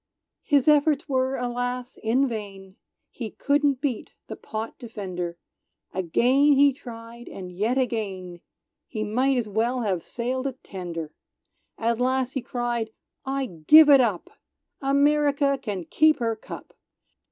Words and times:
His 0.41 0.67
efforts 0.67 1.07
were 1.07 1.35
alas! 1.37 1.99
in 2.01 2.27
vain, 2.27 2.75
He 3.11 3.29
couldn't 3.29 3.81
beat 3.81 4.15
the 4.25 4.35
pot 4.35 4.79
defender, 4.79 5.37
Again 5.93 6.53
he 6.53 6.73
tried, 6.73 7.27
and 7.29 7.51
yet 7.51 7.77
again, 7.77 8.41
He 8.87 9.03
might 9.03 9.37
as 9.37 9.47
well 9.47 9.81
have 9.81 10.03
sailed 10.03 10.47
a 10.47 10.53
tender! 10.63 11.13
At 11.77 11.99
last 12.01 12.31
he 12.33 12.41
cried 12.41 12.89
"I 13.27 13.45
give 13.45 13.89
it 13.91 14.01
up! 14.01 14.31
America 14.81 15.59
can 15.61 15.85
keep 15.85 16.17
her 16.17 16.35
cup!" 16.35 16.73